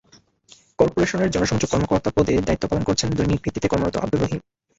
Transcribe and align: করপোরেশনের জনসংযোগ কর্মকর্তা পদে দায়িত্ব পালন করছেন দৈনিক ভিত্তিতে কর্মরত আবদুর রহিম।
করপোরেশনের 0.79 1.33
জনসংযোগ 1.35 1.69
কর্মকর্তা 1.71 2.09
পদে 2.15 2.33
দায়িত্ব 2.47 2.65
পালন 2.69 2.83
করছেন 2.85 3.09
দৈনিক 3.17 3.39
ভিত্তিতে 3.43 3.67
কর্মরত 3.71 3.95
আবদুর 3.97 4.21
রহিম। 4.23 4.41